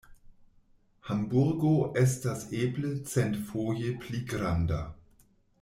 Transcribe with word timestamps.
Hamburgo 1.09 1.73
estas 2.03 2.47
eble 2.63 2.95
centfoje 3.13 3.95
pli 4.07 4.27
granda. 4.33 4.85